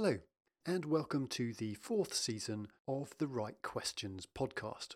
Hello, 0.00 0.18
and 0.64 0.84
welcome 0.84 1.26
to 1.26 1.52
the 1.52 1.74
fourth 1.74 2.14
season 2.14 2.68
of 2.86 3.10
the 3.18 3.26
Right 3.26 3.60
Questions 3.62 4.28
podcast. 4.32 4.94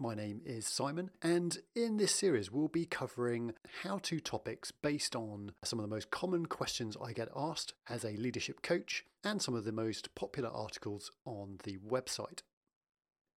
My 0.00 0.12
name 0.16 0.40
is 0.44 0.66
Simon, 0.66 1.12
and 1.22 1.56
in 1.76 1.98
this 1.98 2.16
series, 2.16 2.50
we'll 2.50 2.66
be 2.66 2.84
covering 2.84 3.52
how 3.84 3.98
to 3.98 4.18
topics 4.18 4.72
based 4.72 5.14
on 5.14 5.52
some 5.62 5.78
of 5.78 5.84
the 5.84 5.94
most 5.94 6.10
common 6.10 6.46
questions 6.46 6.96
I 7.00 7.12
get 7.12 7.28
asked 7.36 7.74
as 7.88 8.04
a 8.04 8.16
leadership 8.16 8.60
coach 8.60 9.04
and 9.22 9.40
some 9.40 9.54
of 9.54 9.64
the 9.64 9.70
most 9.70 10.12
popular 10.16 10.50
articles 10.50 11.12
on 11.24 11.60
the 11.62 11.76
website. 11.76 12.40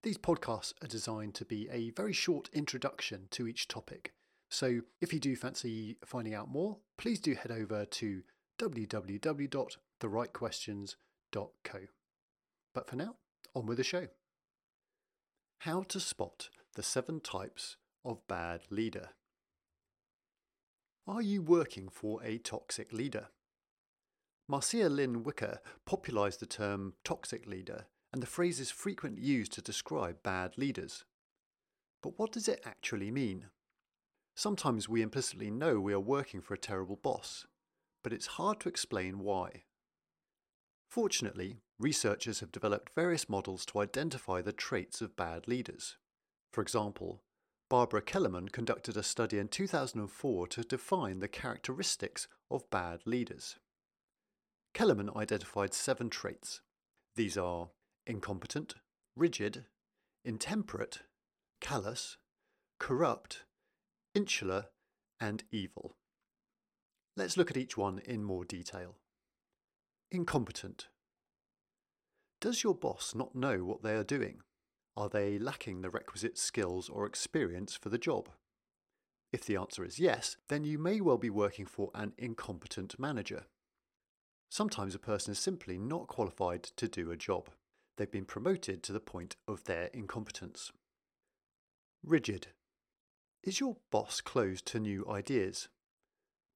These 0.02 0.18
podcasts 0.18 0.74
are 0.84 0.88
designed 0.88 1.36
to 1.36 1.46
be 1.46 1.70
a 1.70 1.92
very 1.92 2.12
short 2.12 2.50
introduction 2.54 3.28
to 3.30 3.48
each 3.48 3.68
topic. 3.68 4.14
So 4.50 4.80
if 5.00 5.14
you 5.14 5.20
do 5.20 5.36
fancy 5.36 5.98
finding 6.04 6.34
out 6.34 6.50
more, 6.50 6.78
please 6.98 7.20
do 7.20 7.36
head 7.36 7.52
over 7.52 7.86
to 7.86 8.24
www.therightquestions.co. 10.02 11.80
But 12.74 12.90
for 12.90 12.96
now, 12.96 13.16
on 13.54 13.66
with 13.66 13.78
the 13.78 13.84
show. 13.84 14.08
How 15.60 15.84
to 15.84 16.00
spot 16.00 16.50
the 16.76 16.84
seven 16.84 17.20
types 17.20 17.78
of 18.04 18.28
bad 18.28 18.62
leader. 18.70 19.10
Are 21.08 21.22
you 21.22 21.42
working 21.42 21.90
for 21.90 22.24
a 22.24 22.38
toxic 22.38 22.94
leader? 22.94 23.28
Marcia 24.48 24.90
Lynn 24.90 25.24
Whicker 25.24 25.60
popularised 25.86 26.40
the 26.40 26.46
term 26.46 26.94
toxic 27.04 27.46
leader, 27.48 27.86
and 28.12 28.22
the 28.22 28.28
phrase 28.28 28.60
is 28.60 28.72
frequently 28.72 29.22
used 29.22 29.54
to 29.54 29.62
describe 29.62 30.24
bad 30.24 30.58
leaders. 30.58 31.06
But 32.02 32.18
what 32.18 32.32
does 32.32 32.48
it 32.48 32.62
actually 32.66 33.12
mean? 33.12 33.48
Sometimes 34.36 34.90
we 34.90 35.02
implicitly 35.02 35.52
know 35.52 35.80
we 35.80 35.94
are 35.94 36.00
working 36.00 36.42
for 36.42 36.54
a 36.54 36.60
terrible 36.60 36.96
boss, 36.96 37.46
but 38.04 38.14
it's 38.14 38.28
hard 38.28 38.60
to 38.62 38.70
explain 38.70 39.20
why. 39.20 39.64
Fortunately, 40.92 41.62
researchers 41.80 42.42
have 42.42 42.52
developed 42.52 42.92
various 42.94 43.30
models 43.30 43.66
to 43.68 43.80
identify 43.80 44.42
the 44.42 44.52
traits 44.52 45.00
of 45.00 45.16
bad 45.16 45.48
leaders. 45.48 45.96
For 46.52 46.62
example, 46.62 47.24
Barbara 47.70 48.02
Kellerman 48.02 48.50
conducted 48.50 48.98
a 48.98 49.04
study 49.04 49.40
in 49.40 49.48
2004 49.48 50.48
to 50.48 50.64
define 50.64 51.20
the 51.20 51.30
characteristics 51.30 52.28
of 52.50 52.70
bad 52.70 53.04
leaders. 53.06 53.56
Kellerman 54.74 55.10
identified 55.16 55.74
seven 55.74 56.10
traits. 56.10 56.60
These 57.16 57.38
are 57.38 57.70
incompetent, 58.06 58.76
rigid, 59.16 59.64
intemperate, 60.26 61.04
callous, 61.62 62.18
corrupt, 62.80 63.46
insular, 64.14 64.66
and 65.22 65.46
evil. 65.52 65.96
Let's 67.16 67.38
look 67.38 67.50
at 67.50 67.56
each 67.56 67.78
one 67.78 68.00
in 68.00 68.26
more 68.26 68.44
detail. 68.44 68.98
Incompetent. 70.14 70.90
Does 72.42 72.64
your 72.64 72.76
boss 72.76 73.16
not 73.16 73.34
know 73.34 73.64
what 73.64 73.82
they 73.82 73.96
are 73.96 74.04
doing? 74.04 74.42
Are 74.98 75.08
they 75.08 75.40
lacking 75.40 75.82
the 75.82 75.90
requisite 75.90 76.38
skills 76.38 76.90
or 76.90 77.06
experience 77.06 77.76
for 77.76 77.88
the 77.88 77.98
job? 77.98 78.28
If 79.32 79.46
the 79.46 79.56
answer 79.56 79.86
is 79.86 80.00
yes, 80.00 80.36
then 80.50 80.66
you 80.66 80.78
may 80.78 81.00
well 81.00 81.18
be 81.18 81.30
working 81.30 81.66
for 81.66 81.92
an 81.96 82.12
incompetent 82.18 83.00
manager. 83.00 83.46
Sometimes 84.50 84.94
a 84.94 85.00
person 85.00 85.32
is 85.32 85.40
simply 85.40 85.78
not 85.78 86.08
qualified 86.08 86.64
to 86.64 86.90
do 86.90 87.10
a 87.10 87.16
job. 87.16 87.48
They've 87.98 88.12
been 88.12 88.26
promoted 88.26 88.84
to 88.84 88.92
the 88.92 89.00
point 89.00 89.38
of 89.48 89.64
their 89.64 89.86
incompetence. 89.94 90.74
Rigid. 92.04 92.48
Is 93.44 93.62
your 93.62 93.78
boss 93.92 94.20
closed 94.20 94.66
to 94.68 94.80
new 94.82 95.08
ideas? 95.10 95.70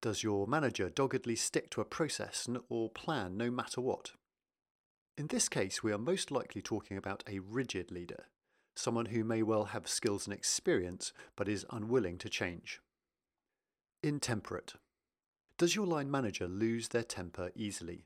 Does 0.06 0.22
your 0.22 0.45
manager 0.45 0.92
doggedly 0.92 1.36
stick 1.36 1.72
to 1.72 1.81
a 1.81 1.84
process 1.84 2.48
or 2.70 2.92
plan 2.92 3.38
no 3.38 3.50
matter 3.50 3.81
what? 3.81 4.12
In 5.17 5.25
this 5.25 5.50
case, 5.50 5.81
we 5.81 5.92
are 5.92 5.97
most 5.97 6.30
likely 6.30 6.62
talking 6.62 6.95
about 6.95 7.23
a 7.28 7.39
rigid 7.39 7.89
leader, 7.89 8.25
someone 8.75 9.08
who 9.08 9.23
may 9.23 9.42
well 9.42 9.64
have 9.64 9.88
skills 9.88 10.28
and 10.28 10.34
experience 10.36 11.12
but 11.35 11.50
is 11.50 11.66
unwilling 11.72 12.19
to 12.19 12.30
change. 12.30 12.81
Intemperate. 14.03 14.75
Does 15.57 15.75
your 15.75 15.88
line 15.88 16.12
manager 16.12 16.47
lose 16.47 16.90
their 16.90 17.01
temper 17.01 17.50
easily? 17.56 18.06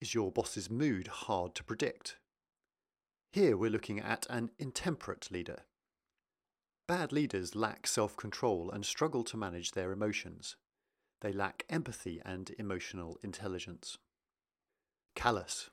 Is 0.00 0.14
your 0.14 0.30
boss's 0.30 0.70
mood 0.70 1.08
hard 1.08 1.56
to 1.56 1.64
predict? 1.64 2.14
Here 3.32 3.56
we're 3.56 3.72
looking 3.72 3.98
at 3.98 4.24
an 4.30 4.52
intemperate 4.60 5.32
leader. 5.32 5.64
Bad 6.86 7.10
leaders 7.10 7.56
lack 7.56 7.88
self 7.88 8.16
control 8.16 8.70
and 8.70 8.86
struggle 8.86 9.24
to 9.24 9.36
manage 9.36 9.72
their 9.72 9.90
emotions. 9.90 10.54
They 11.20 11.32
lack 11.32 11.64
empathy 11.68 12.20
and 12.24 12.54
emotional 12.58 13.18
intelligence. 13.22 13.98
Callous. 15.14 15.70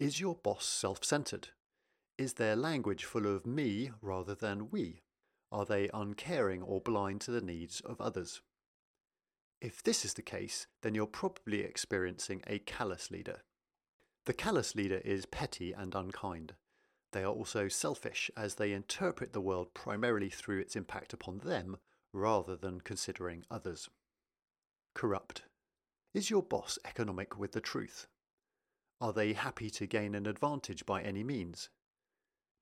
Is 0.00 0.20
your 0.20 0.34
boss 0.34 0.66
self 0.66 1.04
centered? 1.04 1.48
Is 2.18 2.34
their 2.34 2.56
language 2.56 3.04
full 3.04 3.26
of 3.26 3.46
me 3.46 3.90
rather 4.00 4.34
than 4.34 4.70
we? 4.70 5.02
Are 5.52 5.64
they 5.64 5.88
uncaring 5.94 6.62
or 6.62 6.80
blind 6.80 7.20
to 7.22 7.30
the 7.30 7.40
needs 7.40 7.80
of 7.80 8.00
others? 8.00 8.40
If 9.60 9.82
this 9.82 10.04
is 10.04 10.14
the 10.14 10.22
case, 10.22 10.66
then 10.82 10.94
you're 10.94 11.06
probably 11.06 11.60
experiencing 11.60 12.42
a 12.46 12.58
callous 12.58 13.10
leader. 13.10 13.42
The 14.26 14.34
callous 14.34 14.74
leader 14.74 15.00
is 15.04 15.26
petty 15.26 15.72
and 15.72 15.94
unkind. 15.94 16.54
They 17.12 17.22
are 17.22 17.32
also 17.32 17.68
selfish 17.68 18.30
as 18.36 18.56
they 18.56 18.72
interpret 18.72 19.32
the 19.32 19.40
world 19.40 19.72
primarily 19.72 20.30
through 20.30 20.58
its 20.58 20.74
impact 20.74 21.12
upon 21.12 21.38
them 21.38 21.76
rather 22.12 22.56
than 22.56 22.80
considering 22.80 23.44
others. 23.50 23.88
Corrupt. 24.94 25.42
Is 26.14 26.30
your 26.30 26.42
boss 26.42 26.78
economic 26.84 27.36
with 27.36 27.50
the 27.50 27.60
truth? 27.60 28.06
Are 29.00 29.12
they 29.12 29.32
happy 29.32 29.68
to 29.70 29.88
gain 29.88 30.14
an 30.14 30.26
advantage 30.26 30.86
by 30.86 31.02
any 31.02 31.24
means? 31.24 31.68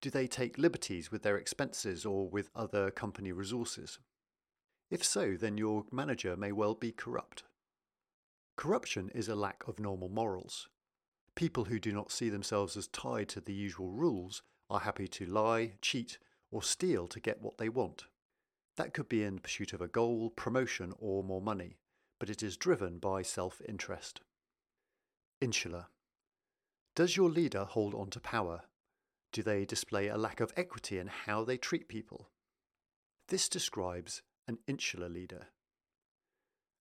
Do 0.01 0.09
they 0.09 0.27
take 0.27 0.57
liberties 0.57 1.13
with 1.13 1.23
their 1.23 1.37
expenses 1.37 2.07
or 2.07 2.31
with 2.31 2.51
other 2.55 2.91
company 2.91 3.33
resources? 3.33 3.99
If 4.91 5.05
so, 5.05 5.37
then 5.37 5.59
your 5.59 5.85
manager 5.93 6.35
may 6.35 6.53
well 6.53 6.75
be 6.75 6.91
corrupt. 6.91 7.45
Corruption 8.57 9.11
is 9.15 9.29
a 9.29 9.37
lack 9.37 9.63
of 9.69 9.79
normal 9.79 10.09
morals. 10.09 10.69
People 11.35 11.67
who 11.67 11.79
do 11.79 11.93
not 11.93 12.11
see 12.11 12.31
themselves 12.31 12.79
as 12.79 12.89
tied 12.89 13.29
to 13.29 13.43
the 13.43 13.55
usual 13.55 13.91
rules 13.91 14.43
are 14.71 14.81
happy 14.81 15.07
to 15.07 15.27
lie, 15.27 15.73
cheat, 15.83 16.19
or 16.51 16.63
steal 16.63 17.07
to 17.09 17.21
get 17.21 17.43
what 17.43 17.59
they 17.59 17.69
want. 17.69 18.07
That 18.77 18.95
could 18.95 19.09
be 19.09 19.23
in 19.23 19.39
pursuit 19.39 19.75
of 19.75 19.83
a 19.83 19.89
goal, 19.89 20.31
promotion, 20.31 20.95
or 20.99 21.23
more 21.23 21.43
money 21.43 21.77
but 22.23 22.31
it 22.31 22.41
is 22.41 22.57
driven 22.57 23.01
by 23.01 23.21
self 23.21 23.61
interest. 23.69 24.21
Insular. 25.41 25.87
Does 26.95 27.17
your 27.17 27.29
leader 27.29 27.65
hold 27.65 27.97
on 27.97 28.11
to 28.11 28.21
power? 28.21 28.61
Do 29.33 29.43
they 29.43 29.65
display 29.65 30.07
a 30.07 30.17
lack 30.17 30.39
of 30.39 30.53
equity 30.57 31.01
in 31.01 31.09
how 31.09 31.43
they 31.43 31.57
treat 31.57 31.89
people? 31.89 32.29
This 33.27 33.49
describes 33.49 34.23
an 34.47 34.59
insular 34.69 35.09
leader. 35.09 35.49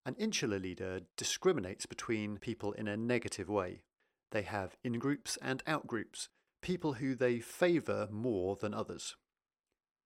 An 0.05 0.13
insular 0.19 0.59
leader 0.59 0.99
discriminates 1.17 1.87
between 1.87 2.37
people 2.37 2.73
in 2.73 2.87
a 2.87 2.95
negative 2.95 3.49
way. 3.49 3.81
They 4.29 4.43
have 4.43 4.77
in 4.83 4.99
groups 4.99 5.39
and 5.41 5.63
out 5.65 5.87
groups, 5.87 6.29
people 6.61 6.93
who 6.93 7.15
they 7.15 7.39
favour 7.39 8.07
more 8.11 8.57
than 8.57 8.75
others. 8.75 9.15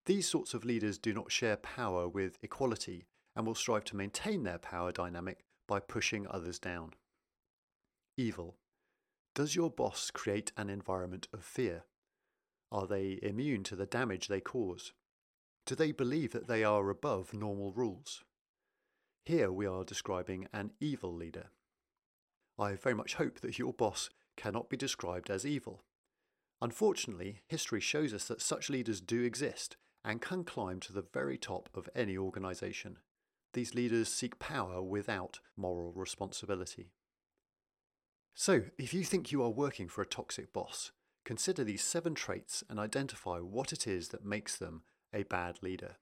These 0.06 0.30
sorts 0.30 0.54
of 0.54 0.64
leaders 0.64 0.98
do 0.98 1.12
not 1.14 1.30
share 1.30 1.58
power 1.58 2.08
with 2.08 2.38
equality 2.42 3.08
and 3.36 3.46
will 3.46 3.56
strive 3.56 3.84
to 3.86 3.96
maintain 3.96 4.44
their 4.44 4.58
power 4.58 4.92
dynamic 4.92 5.44
by 5.68 5.80
pushing 5.80 6.28
others 6.30 6.60
down. 6.60 6.92
Evil. 8.18 8.56
Does 9.34 9.56
your 9.56 9.70
boss 9.70 10.12
create 10.12 10.52
an 10.56 10.70
environment 10.70 11.28
of 11.34 11.44
fear? 11.44 11.84
Are 12.72 12.88
they 12.88 13.20
immune 13.22 13.64
to 13.64 13.76
the 13.76 13.86
damage 13.86 14.28
they 14.28 14.40
cause? 14.40 14.94
Do 15.66 15.76
they 15.76 15.92
believe 15.92 16.32
that 16.32 16.48
they 16.48 16.64
are 16.64 16.90
above 16.90 17.34
normal 17.34 17.72
rules? 17.72 18.24
Here 19.26 19.52
we 19.52 19.66
are 19.66 19.84
describing 19.84 20.48
an 20.54 20.72
evil 20.80 21.14
leader. 21.14 21.48
I 22.58 22.76
very 22.76 22.96
much 22.96 23.16
hope 23.16 23.40
that 23.42 23.60
your 23.60 23.74
boss 23.74 24.10
cannot 24.38 24.70
be 24.70 24.78
described 24.78 25.30
as 25.30 25.46
evil. 25.46 25.82
Unfortunately, 26.62 27.42
history 27.48 27.82
shows 27.82 28.14
us 28.14 28.28
that 28.28 28.42
such 28.42 28.70
leaders 28.70 29.02
do 29.02 29.24
exist 29.24 29.76
and 30.06 30.22
can 30.22 30.44
climb 30.44 30.80
to 30.82 30.94
the 30.94 31.06
very 31.14 31.38
top 31.38 31.70
of 31.74 31.90
any 31.96 32.18
organisation. 32.18 32.98
These 33.56 33.74
leaders 33.74 34.10
seek 34.10 34.38
power 34.38 34.84
without 34.84 35.40
moral 35.56 35.94
responsibility. 35.94 36.92
So, 38.34 38.64
if 38.78 38.94
you 38.94 39.06
think 39.06 39.32
you 39.32 39.42
are 39.44 39.50
working 39.50 39.88
for 39.88 40.02
a 40.02 40.06
toxic 40.06 40.52
boss, 40.52 40.92
consider 41.24 41.64
these 41.64 41.82
seven 41.82 42.16
traits 42.16 42.66
and 42.70 42.78
identify 42.82 43.38
what 43.38 43.72
it 43.72 43.88
is 43.88 44.10
that 44.10 44.26
makes 44.26 44.58
them 44.58 44.82
a 45.14 45.24
bad 45.24 45.64
leader. 45.64 45.96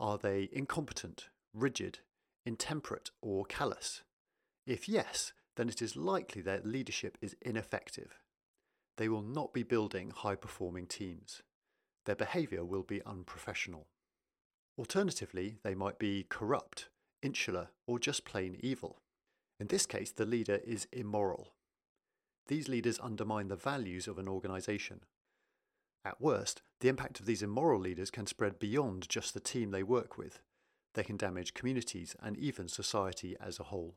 Are 0.00 0.18
they 0.18 0.48
incompetent, 0.50 1.28
rigid, 1.54 2.00
intemperate, 2.44 3.12
or 3.22 3.44
callous? 3.44 4.02
If 4.66 4.88
yes, 4.88 5.32
then 5.54 5.68
it 5.68 5.80
is 5.80 5.94
likely 5.94 6.42
their 6.42 6.60
leadership 6.64 7.18
is 7.22 7.36
ineffective. 7.40 8.18
They 8.96 9.08
will 9.08 9.22
not 9.22 9.54
be 9.54 9.62
building 9.62 10.10
high 10.10 10.34
performing 10.34 10.88
teams. 10.88 11.42
Their 12.04 12.16
behaviour 12.16 12.64
will 12.64 12.82
be 12.82 13.00
unprofessional. 13.06 13.86
Alternatively, 14.78 15.58
they 15.62 15.74
might 15.74 15.98
be 15.98 16.26
corrupt, 16.28 16.88
insular, 17.22 17.68
or 17.86 17.98
just 17.98 18.24
plain 18.24 18.56
evil. 18.60 18.98
In 19.58 19.68
this 19.68 19.86
case, 19.86 20.12
the 20.12 20.26
leader 20.26 20.60
is 20.64 20.86
immoral. 20.92 21.54
these 22.48 22.68
leaders 22.68 23.00
undermine 23.02 23.48
the 23.48 23.56
values 23.56 24.06
of 24.06 24.18
an 24.18 24.28
organisation. 24.28 25.00
At 26.04 26.20
worst, 26.20 26.62
the 26.80 26.88
impact 26.88 27.18
of 27.18 27.26
these 27.26 27.42
immoral 27.42 27.80
leaders 27.80 28.10
can 28.10 28.26
spread 28.26 28.58
beyond 28.58 29.08
just 29.08 29.34
the 29.34 29.40
team 29.40 29.70
they 29.70 29.82
work 29.82 30.16
with. 30.16 30.40
They 30.94 31.02
can 31.02 31.16
damage 31.16 31.54
communities 31.54 32.14
and 32.22 32.36
even 32.36 32.68
society 32.68 33.36
as 33.40 33.58
a 33.58 33.64
whole. 33.64 33.96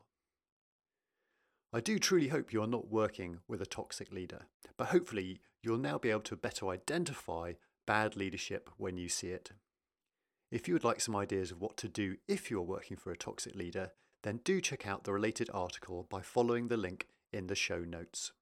I 1.72 1.80
do 1.80 2.00
truly 2.00 2.28
hope 2.28 2.52
you 2.52 2.60
are 2.62 2.66
not 2.66 2.90
working 2.90 3.38
with 3.46 3.62
a 3.62 3.66
toxic 3.66 4.12
leader, 4.12 4.46
but 4.76 4.88
hopefully 4.88 5.40
you'll 5.62 5.78
now 5.78 5.98
be 5.98 6.10
able 6.10 6.22
to 6.22 6.36
better 6.36 6.68
identify 6.68 7.52
bad 7.86 8.16
leadership 8.16 8.68
when 8.76 8.96
you 8.96 9.08
see 9.08 9.28
it. 9.28 9.52
If 10.50 10.66
you 10.66 10.74
would 10.74 10.84
like 10.84 11.00
some 11.00 11.14
ideas 11.14 11.52
of 11.52 11.60
what 11.60 11.76
to 11.78 11.88
do 11.88 12.16
if 12.26 12.50
you're 12.50 12.62
working 12.62 12.96
for 12.96 13.12
a 13.12 13.16
toxic 13.16 13.54
leader, 13.54 13.92
then 14.22 14.40
do 14.44 14.60
check 14.60 14.86
out 14.86 15.04
the 15.04 15.12
related 15.12 15.48
article 15.54 16.06
by 16.10 16.20
following 16.22 16.68
the 16.68 16.76
link 16.76 17.06
in 17.32 17.46
the 17.46 17.54
show 17.54 17.80
notes. 17.80 18.32